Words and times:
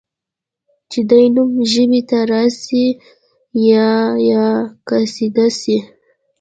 چي 0.91 0.99
دي 1.09 1.23
نوم 1.35 1.51
ژبي 1.71 2.01
ته 2.09 2.19
راسي 2.31 2.85
یا 3.69 3.89
یا 4.29 4.45
قصیده 4.87 5.47
سي 5.59 5.75